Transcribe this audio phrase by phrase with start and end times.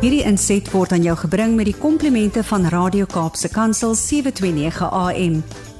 [0.00, 5.34] Hierdie inset word aan jou gebring met die komplimente van Radio Kaapse Kansel 729 AM.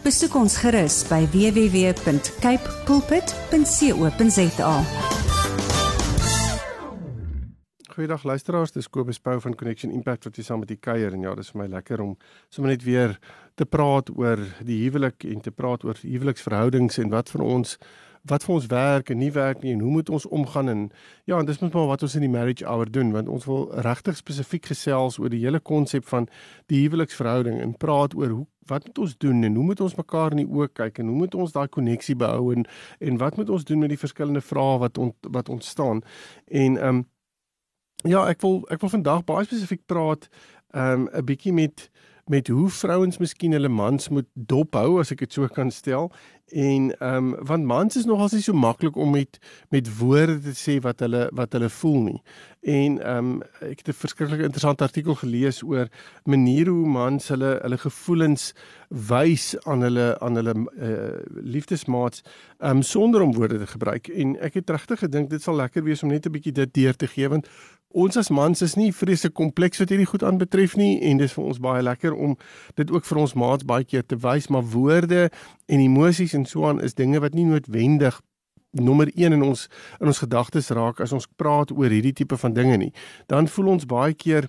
[0.04, 4.74] Besoek ons gerus by www.cape pulpit.co.za.
[7.94, 11.24] Goeiedag luisteraars, dis Kobus Pau van Connection Impact wat hier saam met u kuier en
[11.24, 12.12] ja, dis vir my lekker om
[12.52, 13.16] sommer net weer
[13.56, 17.78] te praat oor die huwelik en te praat oor huweliksverhoudings en wat vir ons
[18.28, 20.91] wat vir ons werk en nie werk nie en hoe moet ons omgaan en
[21.24, 23.68] ja, en dis moet maar wat ons in die marriage hour doen want ons wil
[23.86, 26.28] regtig spesifiek gesels oor die hele konsep van
[26.66, 30.36] die huweliksverhouding en praat oor hoe wat moet ons doen en hoe moet ons mekaar
[30.36, 32.66] in die oë kyk en hoe moet ons daai koneksie behou en
[32.98, 36.04] en wat moet ons doen met die verskillende vrae wat ont, wat ontstaan.
[36.46, 37.09] En ehm um,
[38.09, 40.28] ja, ek wil ek wil vandag baie spesifiek praat
[40.73, 41.90] ehm um, 'n bietjie met
[42.30, 46.12] met hoe vrouens miskien hulle mans moet dophou as ek dit so kan stel
[46.50, 49.38] en ehm um, want mans is nogals nie so maklik om met
[49.70, 52.20] met woorde te sê wat hulle wat hulle voel nie.
[52.60, 55.88] En ehm um, ek het 'n verskriklik interessante artikel gelees oor
[56.24, 58.52] maniere hoe mans hulle hulle gevoelens
[58.88, 62.22] wys aan hulle aan hulle uh, liefdesmaats
[62.59, 64.09] ehm um, sonder om woorde te gebruik.
[64.09, 66.97] En ek het regtig gedink dit sal lekker wees om net 'n bietjie dit deur
[66.97, 67.47] te gee want
[67.91, 71.45] Ons as mans is nie vreeslik kompleks wat hierdie goed aanbetref nie en dis vir
[71.45, 72.37] ons baie lekker om
[72.79, 75.25] dit ook vir ons maats baie keer te wys maar woorde
[75.67, 78.21] en emosies en so aan is dinge wat nie noodwendig
[78.79, 79.67] nommer 1 in ons
[79.99, 82.93] in ons gedagtes raak as ons praat oor hierdie tipe van dinge nie.
[83.27, 84.47] Dan voel ons baie keer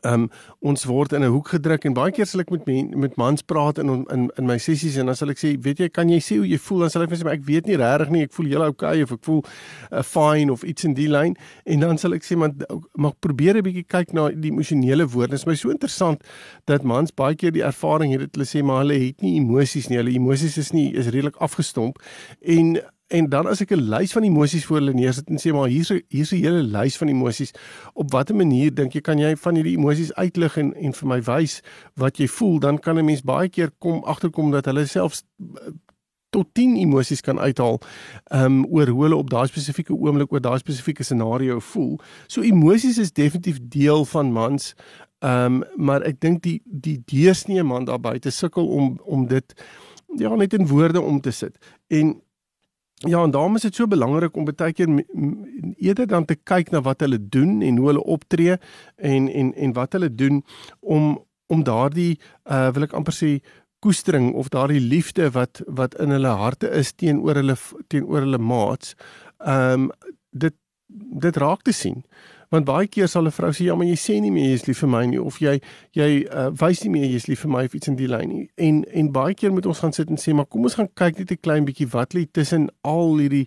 [0.00, 2.92] Ehm um, ons word in 'n hoek gedruk en baie keer sal ek met men,
[2.98, 5.88] met mans praat in in in my sessies en dan sal ek sê, weet jy,
[5.88, 6.80] kan jy sê hoe jy voel?
[6.80, 9.24] Dan sal hulle sê, ek weet nie regtig nie, ek voel heeltemal okay of ek
[9.24, 9.42] voel
[9.92, 12.52] uh, fine of iets in die lyn en dan sal ek sê, maar
[12.96, 15.30] mag probeer 'n bietjie kyk na die emosionele woorde.
[15.30, 16.22] Dit is my so interessant
[16.66, 19.88] dat mans baie keer die ervaring het dat hulle sê maar hulle het nie emosies
[19.88, 19.98] nie.
[19.98, 21.98] Hulle emosies is nie is redelik afgestomp
[22.40, 22.80] en
[23.10, 25.90] En dan as ek 'n lys van emosies voor hulle neersit en sê maar hier's
[26.08, 27.52] hier's 'n hele lys van emosies,
[27.94, 31.20] op watter manier dink jy kan jy van hierdie emosies uitlig en en vir my
[31.22, 31.62] wys
[31.94, 35.72] wat jy voel, dan kan 'n mens baie keer kom agterkom dat hulle selfs eh,
[36.30, 37.80] tot 10 emosies kan uithaal
[38.32, 41.98] um oor hoe hulle op daai spesifieke oomblik oor daai spesifieke scenario voel.
[42.26, 44.74] So emosies is definitief deel van mans.
[45.18, 49.54] Um maar ek dink die die deursnee man daar buite sukkel om om dit
[50.16, 51.58] ja net in woorde om te sit.
[51.86, 52.20] En
[53.08, 54.90] Ja, en daarom is dit so belangrik om baie keer
[55.76, 58.58] eerder dan te kyk na wat hulle doen en hoe hulle optree
[58.96, 60.42] en en en wat hulle doen
[60.80, 61.14] om
[61.48, 63.30] om daardie uh wil ek amper sê
[63.80, 67.56] koestering of daardie liefde wat wat in hulle harte is teenoor hulle
[67.88, 68.92] teenoor hulle maats.
[69.38, 69.88] Um
[70.30, 70.56] dit
[71.24, 72.04] dit raak te sien
[72.50, 74.66] want baie keer sal 'n vrou sê ja maar jy sê nie meer jy is
[74.66, 75.60] lief vir my nie of jy
[75.94, 78.28] jy uh, wys nie meer jy is lief vir my of iets in die lyn
[78.28, 78.48] nie.
[78.56, 81.18] En en baie keer moet ons gaan sit en sê maar kom ons gaan kyk
[81.18, 83.46] net 'n klein bietjie wat lê tussen al hierdie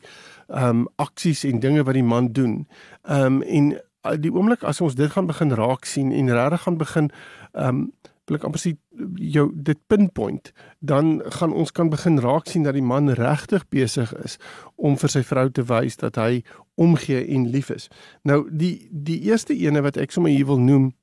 [0.50, 2.68] ehm um, aksies en dinge wat die man doen.
[3.04, 3.74] Ehm um, en
[4.06, 7.12] uh, die oomblik as ons dit gaan begin raak sien en regtig gaan begin
[7.54, 7.92] ehm um,
[8.28, 8.72] wil ek amper sê
[9.20, 14.14] jou dit pinpoint dan gaan ons kan begin raak sien dat die man regtig besig
[14.24, 14.38] is
[14.76, 16.44] om vir sy vrou te wys dat hy
[16.76, 17.88] omgee en lief is.
[18.22, 20.94] Nou die die eerste ene wat ek sommer hier wil noem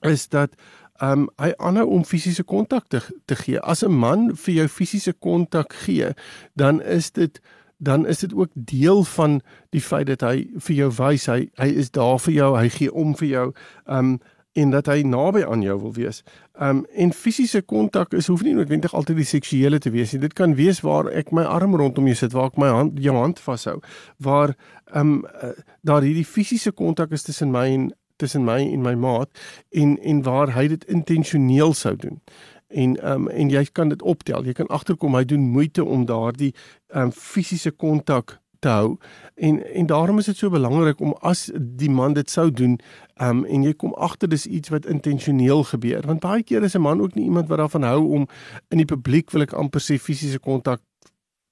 [0.00, 0.54] is dat
[0.98, 3.60] ehm um, hy aanhou om fisiese kontak te, te gee.
[3.60, 6.10] As 'n man vir jou fisiese kontak gee,
[6.54, 7.40] dan is dit
[7.78, 9.40] dan is dit ook deel van
[9.70, 12.92] die feit dat hy vir jou wys hy hy is daar vir jou, hy gee
[12.92, 13.52] om vir jou.
[13.86, 14.18] Ehm um,
[14.52, 16.22] en dat hy naby aan jou wil wees.
[16.60, 20.22] Um en fisiese kontak is hoef nie noodwendig altyd die seksuele te wees nie.
[20.24, 23.14] Dit kan wees waar ek my arm rondom jou sit, waar ek my hand jou
[23.16, 23.78] hand vashou,
[24.16, 24.56] waar
[24.96, 25.54] um uh,
[25.86, 29.30] daar hierdie fisiese kontak is tussen my en tussen my en my maat
[29.70, 32.20] en en waar hy dit intentioneel sou doen.
[32.68, 34.44] En um en jy kan dit optel.
[34.44, 36.54] Jy kan agterkom hy doen moeite om daardie
[36.94, 38.96] um fisiese kontak te hou
[39.34, 42.78] en en daarom is dit so belangrik om as die man dit sou doen
[43.22, 46.06] um, en jy kom agter dis iets wat intentioneel gebeur.
[46.06, 48.26] Want baie keer is 'n man ook nie iemand wat daarvan hou om
[48.68, 50.80] in die publiek wil ek amper sê fisiese kontak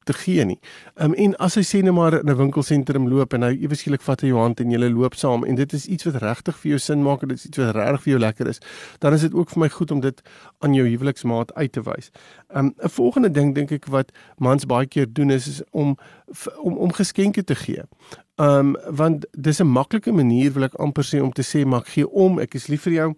[0.07, 0.59] te gee nie.
[0.95, 3.75] Ehm um, en as hy sê net maar in 'n winkelsentrum loop en hy ewe
[3.75, 6.59] skielik vat hy jou hand en julle loop saam en dit is iets wat regtig
[6.63, 8.61] vir jou sin maak en dit is iets wat regtig vir jou lekker is,
[8.99, 10.23] dan is dit ook vir my goed om dit
[10.61, 12.11] aan jou huweliksmaat uit te wys.
[12.55, 15.97] Ehm um, 'n volgende ding dink ek wat mans baie keer doen is, is om
[16.63, 17.83] om om geskenke te gee.
[18.37, 21.85] Ehm um, want dis 'n maklike manier wil ek amper sê om te sê maar
[21.85, 23.15] gee om, ek is lief vir jou.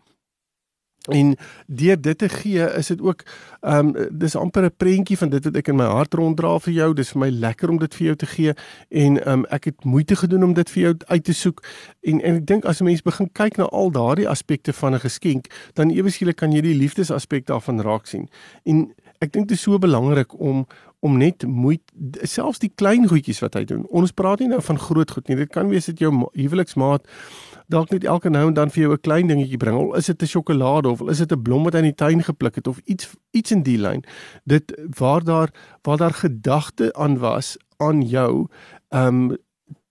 [1.09, 3.23] En deur dit te gee, is dit ook
[3.61, 6.73] ehm um, dis amper 'n prentjie van dit wat ek in my hart ronddra vir
[6.73, 6.95] jou.
[6.95, 8.53] Dis vir my lekker om dit vir jou te gee
[8.89, 11.65] en ehm um, ek het moeite gedoen om dit vir jou uit te soek.
[12.03, 15.01] En en ek dink as 'n mens begin kyk na al daardie aspekte van 'n
[15.01, 18.29] geskenk, dan ewe skielik kan jy die liefdesaspek daarvan raak sien.
[18.65, 20.67] En ek dink dit is so belangrik om
[21.01, 23.85] om net moeite selfs die klein goedjies wat hy doen.
[23.95, 25.37] Ons praat nie nou van groot goed nie.
[25.37, 27.07] Dit kan wees dat jou huweliksmaat
[27.69, 29.77] dalk net elke nou en dan vir jou 'n klein dingetjie bring.
[29.77, 31.95] Al is dit 'n sjokolade of al is dit 'n blom wat hy in die
[31.95, 34.05] tuin gepluk het of iets iets in die lyn.
[34.45, 35.51] Dit waar daar
[35.83, 38.49] waar daar gedagte aan was aan jou,
[38.89, 39.37] ehm um,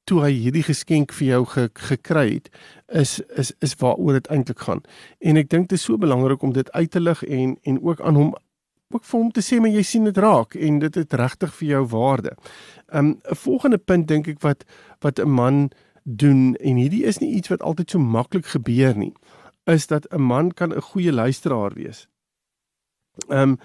[0.03, 2.49] toe hy hierdie geskenk vir jou ge, gekry het
[2.87, 4.81] is is is waaroor dit eintlik gaan.
[5.19, 8.01] En ek dink dit is so belangrik om dit uit te lig en en ook
[8.01, 8.35] aan hom
[8.95, 11.67] ook vir hom te sê maar jy sien dit raak en dit het regtig vir
[11.67, 12.37] jou waarde.
[12.87, 14.63] Um 'n volgende punt dink ek wat
[15.03, 15.69] wat 'n man
[16.07, 19.13] doen en hierdie is nie iets wat altyd so maklik gebeur nie,
[19.67, 22.07] is dat 'n man kan 'n goeie luisteraar wees.
[23.27, 23.57] Um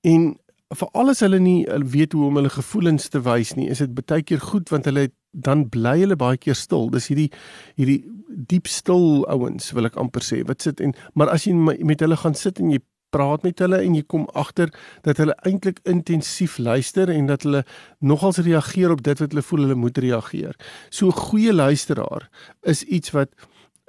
[0.00, 0.38] en
[0.74, 4.22] vir alles hulle nie weet hoe om hulle gevoelens te wys nie, is dit baie
[4.22, 6.90] keer goed want hulle dan bly hulle baie keer stil.
[6.90, 7.30] Dis hierdie
[7.76, 10.42] hierdie diep stil ouens wil ek amper sê.
[10.46, 12.78] Wat sit en maar as jy met hulle gaan sit en jy
[13.10, 14.72] praat met hulle en jy kom agter
[15.06, 17.64] dat hulle eintlik intensief luister en dat hulle
[17.98, 20.54] nogals reageer op dit wat hulle voel hulle moet reageer.
[20.90, 22.28] So 'n goeie luisteraar
[22.62, 23.30] is iets wat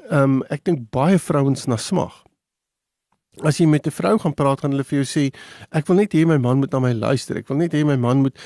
[0.10, 2.24] ehm um, ek dink baie vrouens na smag.
[3.44, 5.34] As jy met 'n vrou gaan praat, gaan hulle vir jou sê
[5.72, 7.38] ek wil net hê my man moet na my luister.
[7.38, 8.38] Ek wil net hê my man moet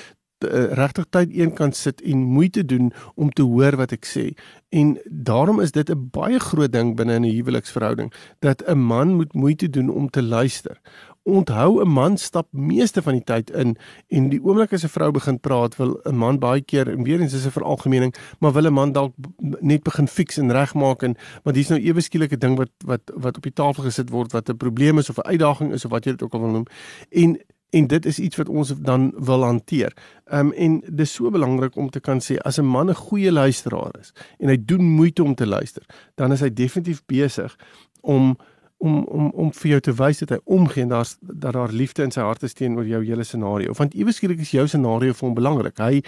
[0.44, 4.31] uh, regtig tyd eenkant sit en moeite doen om te hoor wat ek sê.
[4.74, 9.34] En daarom is dit 'n baie groot ding binne 'n huweliksverhouding dat 'n man moet
[9.34, 10.78] moeite doen om te luister.
[11.24, 15.12] Onthou 'n man stap meeste van die tyd in en die oomblik as 'n vrou
[15.12, 18.66] begin praat wil 'n man baie keer en weer eens is 'n veralgemening, maar wil
[18.66, 19.13] 'n man dalk
[19.60, 23.38] net begin fix en regmaak en want hier's nou ewe skielike ding wat wat wat
[23.38, 26.04] op die tafel gesit word wat 'n probleem is of 'n uitdaging is of wat
[26.04, 26.66] jy dit ook al wil noem.
[27.10, 27.40] En
[27.73, 29.93] en dit is iets wat ons dan wil hanteer.
[30.25, 33.31] Ehm um, en dis so belangrik om te kan sê as 'n man 'n goeie
[33.31, 35.83] luisteraar is en hy doen moeite om te luister,
[36.15, 37.55] dan is hy definitief besig
[38.01, 38.37] om
[38.77, 42.03] om om om vir jou te wys dat hy omgee en daar's dat daar liefde
[42.03, 43.73] in sy hart is teenoor jou hele scenario.
[43.73, 45.77] Want iewes skielik is jou scenario vir hom belangrik.
[45.77, 46.01] Hy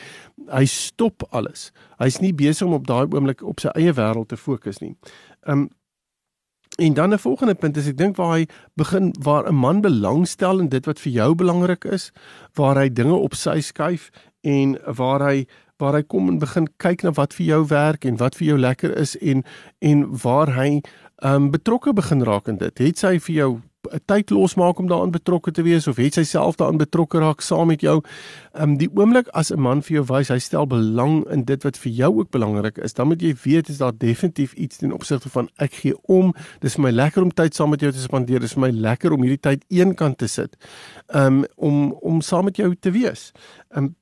[0.52, 1.72] hy stop alles.
[1.98, 4.96] Hy's nie besig om op daai oomblik op sy eie wêreld te fokus nie.
[5.48, 5.70] Um,
[6.76, 10.60] En dan 'n volgende punt is ek dink waar hy begin waar 'n man belangstel
[10.60, 12.12] in dit wat vir jou belangrik is,
[12.54, 14.10] waar hy dinge op sy skuif
[14.42, 18.18] en waar hy waar hy kom en begin kyk na wat vir jou werk en
[18.18, 19.44] wat vir jou lekker is en
[19.80, 20.82] en waar hy
[21.24, 22.78] um betrokke begin raak in dit.
[22.78, 23.62] Het sy vir jou
[24.06, 27.68] tyd losmaak om daaraan betrokke te wees of het sy self daaraan betrokke raak saam
[27.68, 28.02] met jou.
[28.54, 31.64] Ehm um, die oomblik as 'n man vir jou wys hy stel belang in dit
[31.64, 34.92] wat vir jou ook belangrik is, dan moet jy weet is daar definitief iets ten
[34.92, 36.34] opsigte van ek gee om.
[36.60, 38.40] Dis vir my lekker om tyd saam met jou te spandeer.
[38.40, 40.56] Dis vir my lekker om hierdie tyd eenkant te sit.
[41.08, 43.32] Ehm um, om om saam met jou te wees.
[43.70, 43.96] Ehm um,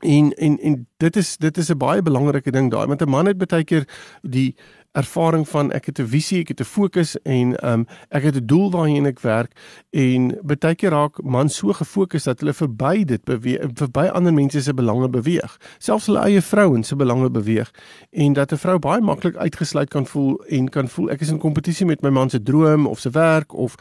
[0.00, 3.26] en en en dit is dit is 'n baie belangrike ding daai want 'n man
[3.26, 3.88] het baie keer
[4.22, 4.56] die
[4.96, 8.46] ervaring van ek het 'n visie, ek het 'n fokus en um ek het 'n
[8.46, 9.52] doel waarheen ek werk
[9.90, 14.62] en baie keer raak man so gefokus dat hulle verby dit beweeg, verby ander mense
[14.62, 17.70] se belange beweeg, selfs hulle eie vrouens se belange beweeg
[18.10, 21.38] en dat 'n vrou baie maklik uitgesluit kan voel en kan voel ek is in
[21.38, 23.74] kompetisie met my man se droom of se werk of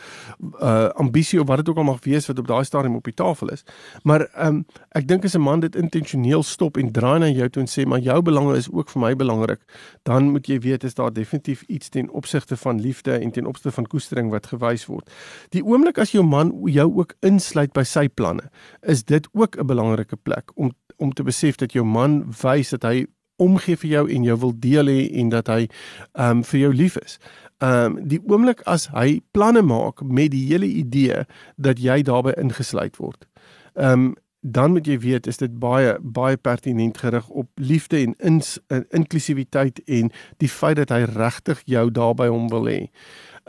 [0.62, 3.14] uh ambisie of wat dit ook al mag wees wat op daai stadium op die
[3.14, 3.64] tafel is.
[4.04, 7.62] Maar um ek dink as 'n man dit intentioneel stop en draai na jou toe
[7.62, 9.60] en sê maar jou belange is ook vir my belangrik,
[10.04, 13.72] dan moet jy weet is daar definitief iets ten opsigte van liefde en ten opsigte
[13.72, 15.10] van koestering wat gewys word.
[15.50, 18.50] Die oomblik as jou man jou ook insluit by sy planne,
[18.82, 22.84] is dit ook 'n belangrike plek om om te besef dat jou man wys dat
[22.84, 23.06] hy
[23.36, 25.68] omgee vir jou en jou wil deel hê en dat hy
[26.14, 27.18] ehm um, vir jou lief is.
[27.64, 31.24] Ehm um, die oomblik as hy planne maak met die hele idee
[31.56, 33.28] dat jy daarbey ingesluit word.
[33.76, 34.14] Ehm um,
[34.48, 38.86] dan moet jy weet is dit baie baie pertinent gerig op liefde en ins, in,
[38.90, 42.92] inklusiwiteit en die feit dat hy regtig jou daarby hom wil hê.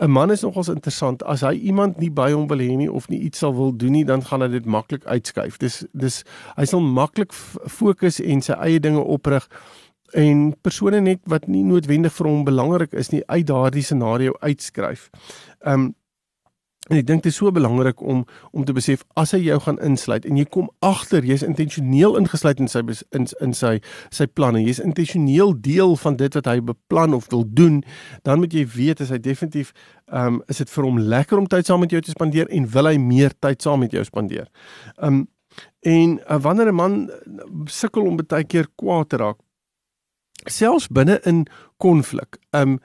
[0.00, 3.08] 'n Man is nogals interessant as hy iemand nie by hom wil hê nie of
[3.08, 5.58] nie iets sal wil doen nie, dan gaan hy dit maklik uitskuif.
[5.58, 6.22] Dis dis
[6.56, 7.32] hy sal maklik
[7.66, 9.48] fokus en sy eie dinge oprig
[10.14, 15.10] en persone net wat nie noodwendig vir hom belangrik is nie uit daardie scenario uitskryf.
[15.60, 15.94] Um
[16.86, 18.24] En ek dink dit is so belangrik om
[18.54, 22.60] om te besef as hy jou gaan insluit en jy kom agter jy's intentioneel ingesluit
[22.62, 22.82] in sy
[23.16, 23.72] in in sy
[24.14, 24.62] sy planne.
[24.62, 27.80] Jy's intentioneel deel van dit wat hy beplan of wil doen,
[28.22, 29.72] dan moet jy weet as hy definitief
[30.12, 32.68] ehm um, is dit vir hom lekker om tyd saam met jou te spandeer en
[32.70, 34.46] wil hy meer tyd saam met jou spandeer.
[34.96, 35.24] Ehm um,
[35.86, 37.10] en uh, wanneer 'n man
[37.64, 39.38] sukkel om baie keer kwaad te raak
[40.44, 41.46] selfs binne in
[41.82, 42.38] konflik.
[42.50, 42.78] Ehm um,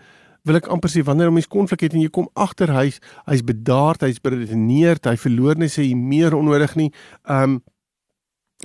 [0.47, 3.43] wil ek amper sê wanneer 'n mens konflik het en jy kom agter hy's hy's
[3.43, 6.91] bedaard, hy's beredeneerd, hy verloor net sy meer onnodig nie.
[7.29, 7.61] Um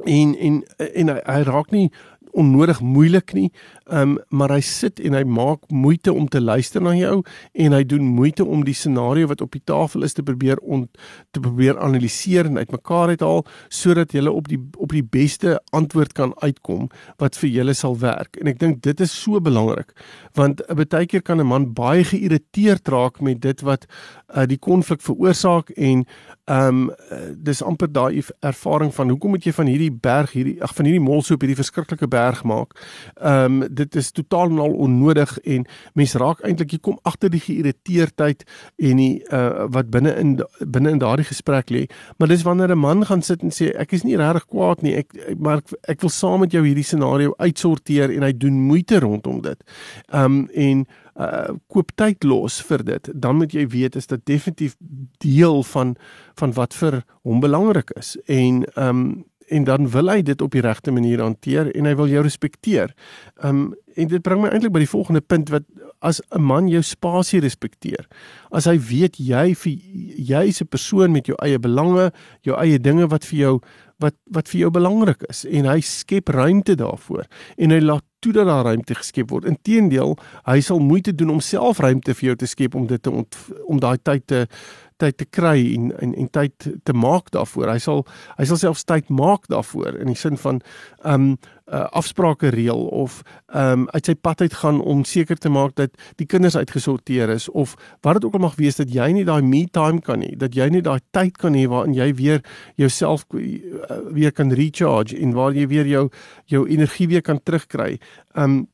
[0.05, 0.65] en en
[0.95, 1.91] en hy, hy raak nie
[2.37, 3.51] onnodig moeilik nie.
[3.87, 7.73] Ehm um, maar hy sit en hy maak moeite om te luister na jou en
[7.73, 10.89] hy doen moeite om die scenario wat op die tafel is te probeer on,
[11.31, 16.35] te probeer analiseer en uitmekaar uithaal sodat jy op die op die beste antwoord kan
[16.43, 16.89] uitkom
[17.23, 18.37] wat vir julle sal werk.
[18.41, 19.95] En ek dink dit is so belangrik
[20.37, 23.87] want baie keer kan 'n man baie geïrriteerd raak met dit wat
[24.37, 26.05] uh, die konflik veroorsaak en
[26.47, 26.91] ehm um,
[27.43, 31.03] dis amper daai ervaring van hoekom moet jy van hierdie berg hierdie ag van hierdie
[31.03, 32.75] molsoop hierdie verskriklike berg maak.
[33.21, 37.31] Ehm um, dit is totaal en al onnodig en mens raak eintlik jy kom agter
[37.31, 38.45] die geïrriteerdheid
[38.77, 41.87] en die uh, wat binne in binne in daardie gesprek lê.
[42.19, 44.95] Maar dis wanneer 'n man gaan sit en sê ek is nie regtig kwaad nie.
[44.95, 48.67] Ek, ek maar ek, ek wil saam met jou hierdie scenario uitsorteer en hy doen
[48.67, 49.63] moeite rondom dit.
[50.13, 54.21] Ehm um, en uh koop tyd los vir dit, dan moet jy weet is dit
[54.29, 54.77] definitief
[55.25, 55.97] deel van
[56.37, 58.17] van wat vir hom belangrik is.
[58.27, 62.09] En um en dan wil hy dit op die regte manier hanteer en hy wil
[62.09, 62.95] jou respekteer.
[63.45, 65.65] Um en dit bring my eintlik by die volgende punt wat
[66.05, 68.07] as 'n man jou spasie respekteer.
[68.53, 69.73] As hy weet jy vir
[70.19, 72.13] jy's 'n persoon met jou eie belange,
[72.43, 73.61] jou eie dinge wat vir jou
[73.99, 77.25] wat wat vir jou belangrik is en hy skep ruimte daarvoor
[77.57, 79.47] en hy laat toe dat daar ruimte geskep word.
[79.47, 80.17] Inteendeel,
[80.49, 83.39] hy sal moeite doen om self ruimte vir jou te skep om dit te ont,
[83.71, 84.47] om daai tyd te
[84.97, 87.75] tyd te kry en en en tyd te maak daarvoor.
[87.75, 88.07] Hy sal
[88.39, 90.63] hy sal selfs tyd maak daarvoor in die sin van
[91.05, 95.39] ehm um, uh, afsprake reël of ehm um, uit sy pad uit gaan om seker
[95.39, 98.93] te maak dat die kinders uitgesorteer is of wat dit ook al mag wees dat
[98.93, 101.95] jy nie daai me time kan hê, dat jy nie daai tyd kan hê waarin
[101.95, 102.43] jy weer
[102.77, 106.09] jouself uh, weer kan recharge en waar jy weer jou
[106.47, 107.99] jou energie weer kan terugkry.
[108.35, 108.67] Ehm um,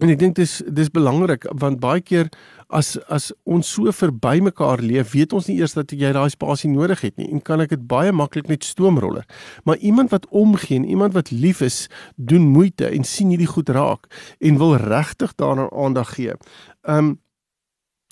[0.00, 2.30] En ek dink dis dis belangrik want baie keer
[2.72, 6.70] as as ons so verby mekaar leef, weet ons nie eers dat jy daai spasie
[6.72, 9.26] nodig het nie en kan ek dit baie maklik net stoomroller.
[9.68, 13.68] Maar iemand wat omgee en iemand wat lief is, doen moeite en sien hierdie goed
[13.76, 14.08] raak
[14.40, 16.38] en wil regtig daaraan aandag gee.
[16.88, 17.18] Um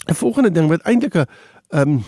[0.08, 1.26] 'n volgende ding wat eintlik 'n
[1.72, 2.04] um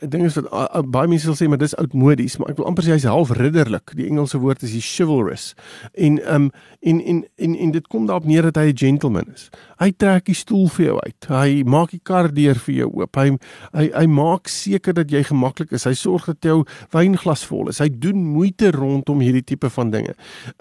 [0.00, 2.86] ding is wat uh, baie mense sal sê maar dis oudmodies maar ek wil amper
[2.86, 3.94] sê hy's half ridderlik.
[3.98, 5.52] Die Engelse woord is die chivalrous.
[5.98, 9.50] En um en en en en dit kom daarop neer dat hy 'n gentleman is.
[9.82, 11.26] Hy trek die stoel vir jou uit.
[11.28, 13.16] Hy maak die kar deur vir jou oop.
[13.16, 13.38] Hy
[13.72, 15.84] hy hy maak seker dat jy gemaklik is.
[15.84, 17.78] Hy sorg dat jou wynglas vol is.
[17.78, 20.14] Hy doen moeite rondom hierdie tipe van dinge.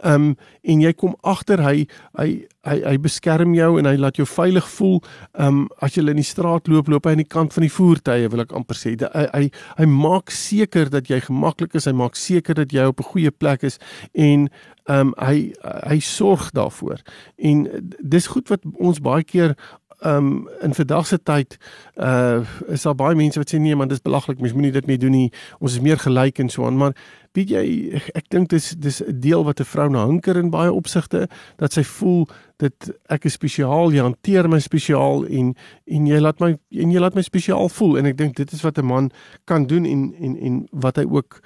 [0.04, 4.28] Um en jy kom agter hy hy hy hy beskerm jou en hy laat jou
[4.30, 5.00] veilig voel.
[5.34, 8.30] Um as jy in die straat loop, loop hy aan die kant van die voertuie,
[8.32, 8.94] wil ek amper sê.
[9.02, 9.44] Hy hy
[9.80, 11.90] hy maak seker dat jy gemaklik is.
[11.90, 13.80] Hy maak seker dat jy op 'n goeie plek is
[14.14, 14.50] en
[14.90, 15.54] um hy
[15.88, 17.02] hy sorg daarvoor.
[17.38, 17.68] En
[18.00, 19.56] dis goed wat ons baie keer
[20.02, 21.58] um in vandag se tyd
[21.96, 25.00] uh is daar baie mense wat sê nee man dis belaglik mens moenie dit meer
[25.00, 26.96] doen nie ons is meer gelyk en so aan maar
[27.38, 27.66] weet jy
[28.00, 31.28] ek, ek dink dis dis 'n deel wat 'n vrou na hunker in baie opsigte
[31.58, 32.28] dat sy voel
[32.62, 35.54] dit ek is spesiaal jy hanteer my spesiaal en
[35.86, 38.64] en jy laat my en jy laat my spesiaal voel en ek dink dit is
[38.66, 39.12] wat 'n man
[39.46, 41.42] kan doen en en en wat hy ook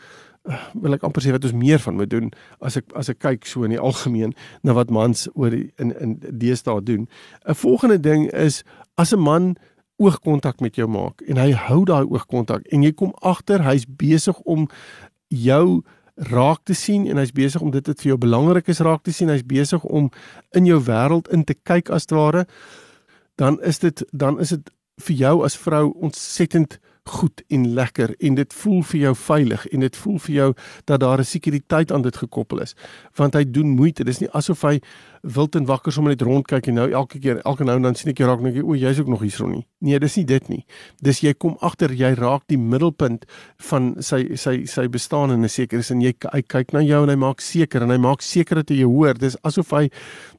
[0.73, 2.31] wil ek amper sê wat ons meer van moet doen
[2.61, 5.93] as ek as ek kyk so in die algemeen na wat mans oor die, in
[6.01, 7.07] in deesdae doen.
[7.47, 8.63] 'n Volgende ding is
[8.97, 9.55] as 'n man
[9.97, 14.37] oogkontak met jou maak en hy hou daai oogkontak en jy kom agter hy's besig
[14.43, 14.67] om
[15.29, 15.83] jou
[16.15, 19.11] raak te sien en hy's besig om dit wat vir jou belangrik is raak te
[19.11, 19.29] sien.
[19.29, 20.09] Hy's besig om
[20.55, 22.45] in jou wêreld in te kyk as ware.
[23.35, 24.71] Dan is dit dan is dit
[25.07, 29.83] vir jou as vrou ontsettend goed en lekker en dit voel vir jou veilig en
[29.85, 30.53] dit voel vir jou
[30.85, 32.75] dat daar 'n sekuriteit aan dit gekoppel is.
[33.15, 34.03] Want hy doen moeite.
[34.03, 34.79] Dis nie asof hy
[35.25, 38.11] wild en wakker sommer net rondkyk en nou elke keer elke nou en dan sien
[38.11, 40.61] ek jy raak net o jy's ook nog hierson nie nee dis nie dit nie.
[41.05, 43.25] Dis jy kom agter jy raak die middelpunt
[43.69, 46.01] van sy sy sy bestaan in 'n sekere sin.
[46.01, 48.83] Jy hy kyk na jou en hy maak seker en hy maak seker dat jy
[48.83, 49.13] hoor.
[49.13, 49.89] Dis asof hy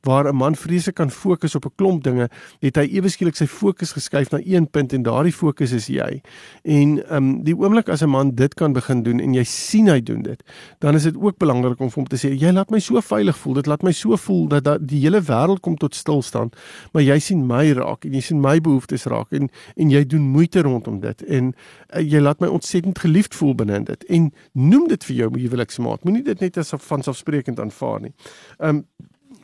[0.03, 2.29] waar 'n man vreeslik kan fokus op 'n klomp dinge
[2.61, 6.23] het hy ewe skielik sy fokus geskuif na een punt en daardie fokus is jy.
[6.65, 9.89] En ehm um, die oomblik as 'n man dit kan begin doen en jy sien
[9.89, 10.43] hy doen dit,
[10.81, 13.37] dan is dit ook belangrik om vir hom te sê jy laat my so veilig
[13.37, 13.55] voel.
[13.55, 16.57] Dit laat my so voel dat, dat die hele wêreld kom tot stilstand,
[16.93, 20.31] maar jy sien my raak en jy sien my behoeftes raak en en jy doen
[20.37, 24.07] moeite rondom dit en uh, jy laat my ontsettend geliefd voel binne dit.
[24.13, 26.05] En noem dit vir jou huweliksmaat.
[26.05, 28.15] Moenie dit net as vanselfsprekend aanvaar nie.
[28.59, 28.85] Ehm um,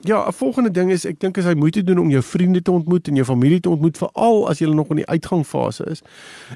[0.04, 2.70] Ja, 'n volgende ding is ek dink as hy moeite doen om jou vriende te
[2.70, 6.02] ontmoet en jou familie te ontmoet veral as jy nog in die uitgangfase is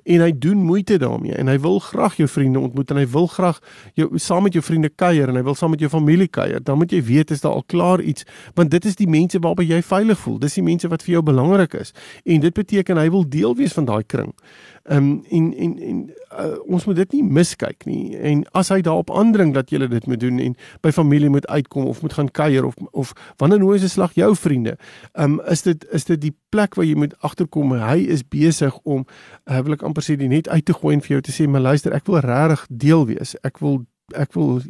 [0.03, 3.27] en hy doen moeite daarmee en hy wil graag jou vriende ontmoet en hy wil
[3.27, 3.61] graag
[3.95, 6.79] jou saam met jou vriende kuier en hy wil saam met jou familie kuier, dan
[6.79, 8.25] moet jy weet is daar al klaar iets
[8.55, 10.39] want dit is die mense waarby jy veilig voel.
[10.39, 11.93] Dis die mense wat vir jou belangrik is
[12.25, 14.35] en dit beteken hy wil deel wees van daai kring.
[14.87, 18.17] Ehm um, en en en uh, ons moet dit nie miskyk nie.
[18.17, 21.89] En as hy daarop aandring dat jy dit moet doen en by familie moet uitkom
[21.91, 24.77] of moet gaan kuier of of wanneer nou is 'n slag jou vriende.
[25.13, 28.79] Ehm um, is dit is dit die plek waar jy moet agterkom hy is besig
[28.83, 29.07] om
[29.45, 31.49] uh, wil ek amper sê die net uit te gooi en vir jou te sê
[31.49, 33.37] maar luister ek wil regtig deel wees.
[33.43, 34.61] Ek wil ek wil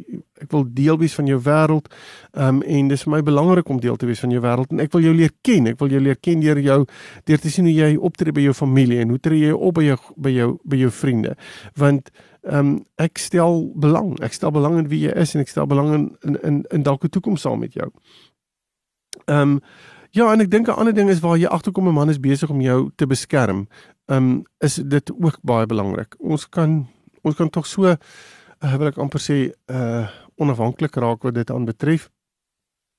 [0.41, 1.89] ek wil deel wees van jou wêreld.
[2.33, 4.79] Ehm um, en dis vir my belangrik om deel te wees van jou wêreld en
[4.79, 5.67] ek wil jou leer ken.
[5.67, 6.79] Ek wil jou leer ken deur jou
[7.25, 9.83] deur te sien hoe jy optree by jou familie en hoe tree jy op by
[9.85, 11.35] jou by jou by jou vriende.
[11.77, 12.09] Want
[12.47, 14.15] ehm um, ek stel belang.
[14.23, 16.83] Ek stel belang in wie jy is en ek stel belang in in in, in
[16.83, 17.91] dalk 'n toekoms saam met jou.
[19.27, 19.59] Ehm um,
[20.11, 22.49] ja, en ek dink 'n ander ding is waar jy agterkom 'n man is besig
[22.49, 23.67] om jou te beskerm.
[24.07, 26.15] Ehm um, is dit ook baie belangrik.
[26.19, 26.87] Ons kan
[27.21, 27.95] ons kan tog so
[28.63, 29.39] uh, wil ek amper sê
[29.71, 32.11] uh onafhanklik raak wat dit aan betref.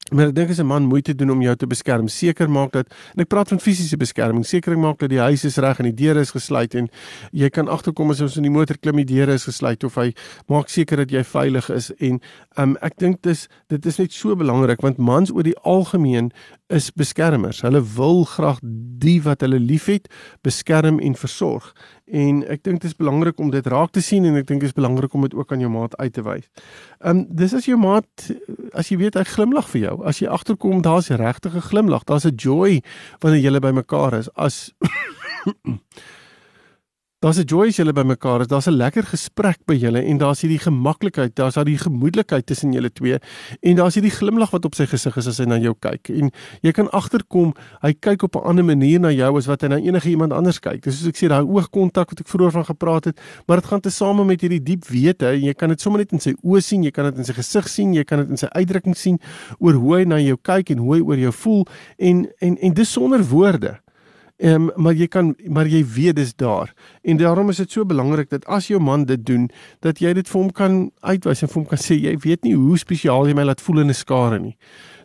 [0.09, 2.87] Maar ek dink as 'n man moeite doen om jou te beskerm, seker maak dat
[3.15, 5.95] en ek praat van fisiese beskerming, seker maak dat die huis is reg en die
[5.95, 6.89] deure is gesluit en
[7.33, 10.15] jy kan agterkom as ons in die motor klim die deure is gesluit of hy
[10.49, 12.21] maak seker dat jy veilig is en
[12.57, 16.33] um, ek dink dis dit is net so belangrik want mans oor die algemeen
[16.69, 17.61] is beskermers.
[17.61, 20.09] Hulle wil graag die wat hulle liefhet
[20.43, 21.75] beskerm en versorg.
[22.11, 24.71] En ek dink dit is belangrik om dit raak te sien en ek dink dit
[24.71, 26.49] is belangrik om dit ook aan jou maat uit te wys.
[27.01, 28.31] Ehm um, dis as jou maat
[28.73, 29.97] as jy weet hy glimlag vir jou.
[30.05, 32.83] As jy agterkom daar's 'n regte glimlag, daar's 'n joy
[33.21, 34.29] wanneer julle by mekaar is.
[34.35, 34.73] As
[37.21, 38.47] Daar's 'n joy as julle by mekaar is.
[38.47, 42.93] Daar's 'n lekker gesprek by julle en daar's hierdie gemaklikheid, daar's daai gemoedelikheid tussen julle
[42.93, 43.19] twee
[43.61, 46.11] en daar's hierdie glimlag wat op sy gesig is as hy na jou kyk.
[46.11, 46.31] En
[46.63, 49.77] jy kan agterkom, hy kyk op 'n ander manier na jou as wat hy na
[49.79, 50.83] enige iemand anders kyk.
[50.83, 53.81] Dis soos ek sê, daai oogkontak wat ek vroeër van gepraat het, maar dit gaan
[53.81, 56.85] tesame met hierdie diep wete en jy kan dit sommer net in sy oë sien,
[56.85, 59.19] jy kan dit in sy gesig sien, jy kan dit in sy uitdrukking sien
[59.59, 61.67] oor hoe hy na jou kyk en hoe hy oor jou voel
[61.99, 63.81] en en en dis sonder woorde.
[64.39, 66.71] Ehm um, maar jy kan maar jy weet dis daar.
[67.03, 70.29] En daarom is dit so belangrik dat as jou man dit doen, dat jy dit
[70.29, 73.35] vir hom kan uitwys en vir hom kan sê jy weet nie hoe spesiaal jy
[73.35, 74.57] my laat voel in 'n skare nie.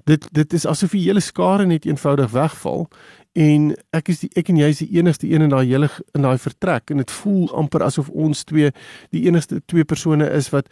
[0.06, 2.88] Dit dit is asof die hele skare net eenvoudig wegval
[3.34, 6.26] en ek is die ek en jy is die enigste een in daai hele in
[6.26, 6.92] daai vertrek.
[6.94, 8.70] En dit voel amper asof ons twee
[9.16, 10.70] die enigste twee persone is wat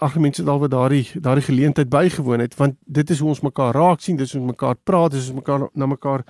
[0.00, 2.56] ag mense dalk wat daardie daardie geleentheid bygewoon het.
[2.56, 5.36] Want dit is hoe ons mekaar raak sien dis hoe ons mekaar praat dis hoe
[5.36, 6.24] ons mekaar na mekaar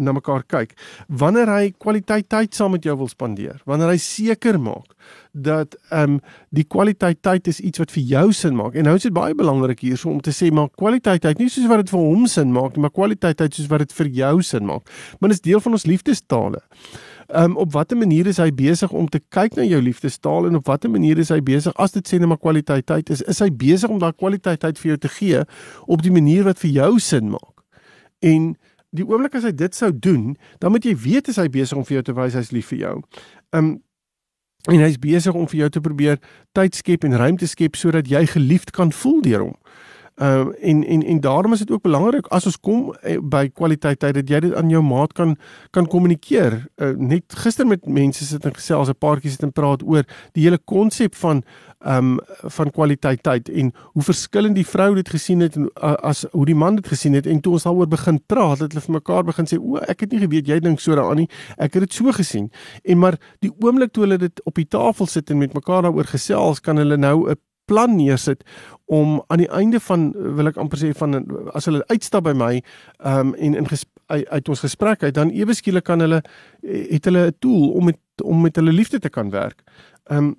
[0.00, 0.76] na mekaar kyk.
[1.08, 4.92] Wanneer hy kwaliteit tyd saam met jou wil spandeer wanneer hy seker maak
[5.34, 6.18] dat ehm um,
[6.54, 8.74] die kwaliteit tyd is iets wat vir jou sin maak.
[8.74, 11.66] En nou is dit baie belangrik hierso om te sê maar kwaliteit tyd nie soos
[11.66, 14.42] wat dit vir hom sin maak nie, maar kwaliteit tyd soos wat dit vir jou
[14.42, 14.90] sin maak.
[15.18, 16.62] Maar dit is deel van ons liefdestale.
[17.28, 20.60] Ehm um, op watter manier is hy besig om te kyk na jou liefdestaal en
[20.60, 23.40] op watter manier is hy besig as dit sê net maar kwaliteit tyd is, is
[23.42, 25.40] hy besig om daai kwaliteit tyd vir jou te gee
[25.86, 27.64] op die manier wat vir jou sin maak.
[28.22, 28.54] En
[28.94, 31.98] die oomblik as hy dit sou doen, dan moet jy weet hy besig om vir
[31.98, 32.94] jou te wys hy's lief vir jou.
[33.50, 33.74] Ehm um,
[34.70, 36.20] en hy's besig om vir jou te probeer
[36.56, 39.56] tyd skep en ruimte skep sodat jy geliefd kan voel deur hom.
[40.22, 43.98] Uh en en en daarom is dit ook belangrik as ons kom uh, by kwaliteit
[43.98, 45.36] tyd dat jy dit aan jou maat kan
[45.70, 46.66] kan kommunikeer.
[46.76, 50.44] Uh, net gister met mense sit en gesels 'n paartjie sit en praat oor die
[50.44, 51.42] hele konsep van
[51.86, 56.24] um van kwaliteit tyd en hoe verskillend die vrou dit gesien het en uh, as
[56.30, 57.26] hoe die man dit gesien het.
[57.26, 60.12] En toe ons daaroor begin praat het hulle vir mekaar begin sê o ek het
[60.12, 61.28] nie geweet jy dink so daaraan nie.
[61.56, 62.52] Ek het dit so gesien.
[62.84, 66.06] En maar die oomblik toe hulle dit op die tafel sit en met mekaar daaroor
[66.06, 68.44] gesels kan hulle nou 'n plan neersit
[68.86, 71.16] om aan die einde van wil ek amper sê van
[71.56, 72.62] as hulle uitstap by my
[73.00, 73.68] um, en in
[74.06, 76.20] uit, uit ons gesprek uit dan ewe skielik kan hulle
[76.62, 79.62] het hulle 'n tool om met om met hulle liefde te kan werk.
[80.10, 80.36] Um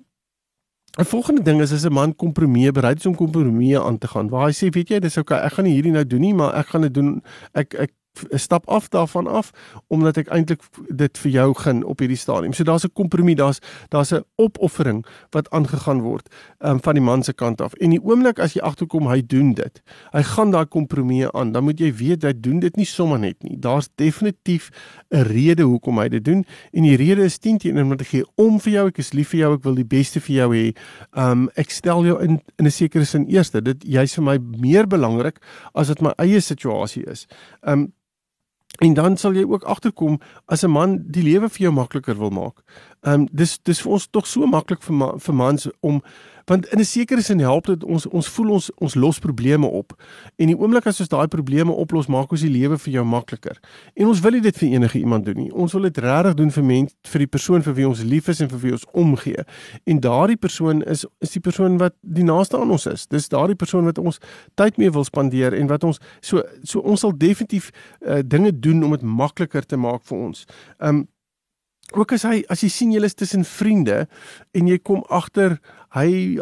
[0.98, 4.28] 'n volgende ding is as 'n man kompromie bereid is om kompromie aan te gaan.
[4.28, 6.54] Waar hy sê, weet jy, dis okay, ek gaan nie hierdie nou doen nie, maar
[6.54, 7.22] ek gaan dit doen.
[7.52, 7.92] Ek ek
[8.30, 9.50] stap af daarvan af
[9.88, 12.52] omdat ek eintlik dit vir jou gun op hierdie stadium.
[12.52, 17.22] So daar's 'n kompromie, daar's daar's 'n opoffering wat aangegaan word um, van die man
[17.22, 17.74] se kant af.
[17.74, 21.64] En die oomblik as jy agterkom hy doen dit, hy gaan daai kompromie aan, dan
[21.64, 23.56] moet jy weet hy doen dit nie sommer net nie.
[23.58, 24.70] Daar's definitief
[25.10, 28.24] 'n rede hoekom hy dit doen en die rede is 10 teenoor omdat ek gee
[28.34, 30.76] om vir jou, ek is lief vir jou, ek wil die beste vir jou hê.
[31.12, 33.62] Um ek stel jou in in 'n sekere sin eerste.
[33.62, 35.38] Dit jy's vir my meer belangrik
[35.74, 37.26] as dit my eie situasie is.
[37.62, 37.92] Um
[38.76, 42.30] En dan sal jy ook agterkom as 'n man die lewe vir jou makliker wil
[42.30, 42.62] maak.
[43.02, 46.02] Ehm um, dis dis vir ons tog so maklik vir ma, vir mans om
[46.46, 50.02] want in 'n sekere sin help dit ons ons voel ons ons los probleme op.
[50.36, 53.58] En die oomblik as ons daai probleme oplos, maak ons die lewe vir jou makliker.
[53.94, 55.52] En ons wil nie dit vir enige iemand doen nie.
[55.52, 58.40] Ons wil dit regtig doen vir mens vir die persoon vir wie ons lief is
[58.40, 59.44] en vir wie ons omgee.
[59.84, 63.06] En daardie persoon is is die persoon wat die naaste aan ons is.
[63.06, 64.18] Dis daardie persoon wat ons
[64.54, 67.70] tyd mee wil spandeer en wat ons so so ons sal definitief
[68.06, 70.46] uh, dinge doen om dit makliker te maak vir ons.
[70.78, 71.08] Ehm um,
[71.94, 74.06] ook as hy as jy sien julle is tussen vriende
[74.56, 75.58] en jy kom agter
[75.96, 76.38] hy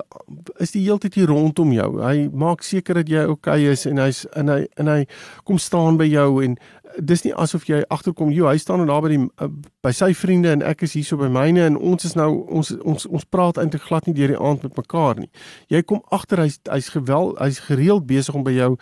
[0.62, 1.90] is die hele tyd hier rondom jou.
[2.02, 5.00] Hy maak seker dat jy oukei okay is en hy's en hy en hy
[5.44, 6.56] kom staan by jou en
[6.98, 9.48] dis nie asof jy agterkom jy hy staan daar by die uh,
[9.84, 13.06] by sy vriende en ek is hierso by myne en ons is nou ons ons
[13.06, 15.30] ons praat eintlik glad nie deur die aand met mekaar nie.
[15.72, 18.74] Jy kom agter hy's hy's gewel hy's gereeld besig om by jou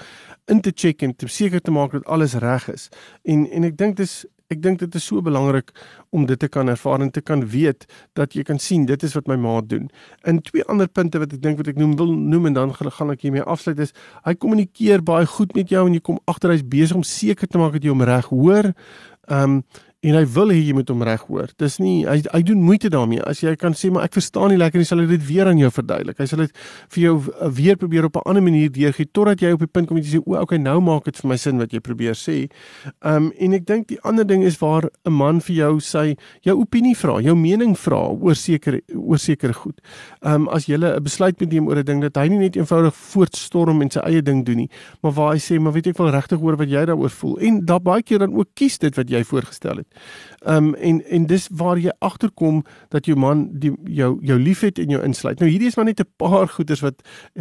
[0.51, 2.89] in te check en te seker te maak dat alles reg is.
[3.25, 4.23] En en ek dink dis
[4.53, 5.73] ek dink dit is so belangrik
[6.13, 7.87] om dit te kan ervaar en te kan weet
[8.19, 9.89] dat jy kan sien dit is wat my maat doen.
[10.29, 13.15] In twee ander punte wat ek dink wat ek noem wil noem en dan gaan
[13.15, 13.95] ek hiermee afsluit is
[14.27, 17.61] hy kommunikeer baie goed met jou en jy kom agter hy's besig om seker te
[17.61, 18.73] maak dat jy hom reg hoor.
[19.27, 19.65] Ehm um,
[20.03, 21.51] en hy wil hê jy moet hom reg hoor.
[21.63, 23.23] Dis nie hy hy doen moeite daarmee.
[23.29, 25.61] As jy kan sê maar ek verstaan nie lekker nie, sal hy dit weer aan
[25.61, 26.19] jou verduidelik.
[26.19, 26.57] Hy sal dit
[26.97, 29.87] vir jou uh, weer probeer op 'n ander manier deurgee totdat jy op die punt
[29.87, 32.19] kom dat jy sê o, okay, nou maak dit vir my sin wat jy probeer
[32.19, 32.51] sê.
[33.07, 36.59] Um en ek dink die ander ding is waar 'n man vir jou sy jou
[36.59, 39.79] opinie vra, jou mening vra oor sekere oor sekere goed.
[40.23, 42.95] Um as jy 'n besluit moet neem oor 'n ding dat hy nie net eenvoudig
[42.95, 44.71] voortstorm en sy eie ding doen nie,
[45.03, 47.65] maar waar hy sê, maar weet ek wel regtig hoor wat jy daaroor voel en
[47.65, 49.92] daar baie keer dan ook kies dit wat jy voorgestel het.
[50.47, 54.91] Um, en en dis waar jy agterkom dat jou man die jou jou liefhet en
[54.91, 55.39] jou insluit.
[55.39, 56.95] Nou hierdie is maar net 'n paar goeders wat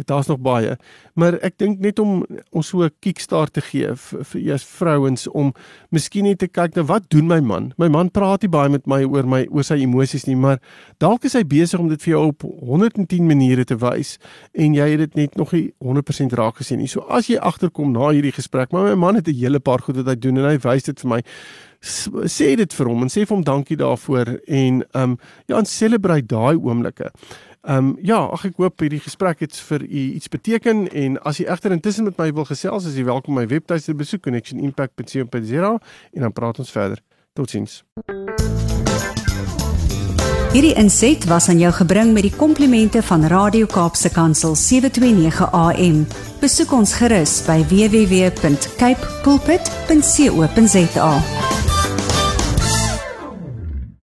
[0.06, 0.76] daar's nog baie.
[1.14, 5.28] Maar ek dink net om ons so 'n kickstart te gee vir, vir eers vrouens
[5.28, 5.52] om
[5.90, 7.72] miskien net te kyk na wat doen my man?
[7.76, 10.58] My man praat nie baie met my oor my oor sy emosies nie, maar
[10.98, 14.18] dalk is hy besig om dit vir jou op 110 maniere te wys
[14.52, 16.88] en jy het dit net nog nie 100% raak gesien nie.
[16.88, 19.96] So as jy agterkom na hierdie gesprek, maar my man het 'n hele paar goed
[19.96, 21.22] wat hy doen en hy wys dit vir my
[21.82, 25.16] sê dit vir hom en sê vir hom dankie daarvoor en ehm um,
[25.46, 27.10] ja, en celebrate daai oomblikke.
[27.62, 31.38] Ehm um, ja, ag ek hoop hierdie gesprek het vir u iets beteken en as
[31.38, 35.72] jy egter intussen met my wil gesels, is jy welkom my webtuiste besoek connectionimpact.co.za
[36.12, 37.02] en dan praat ons verder.
[37.32, 37.82] Totsiens.
[40.52, 46.02] Hierdie inset was aan jou gebring met die komplimente van Radio Kaapse Kansel 729 AM.
[46.42, 51.12] Besoek ons gerus by www.cape pulpit.co.za.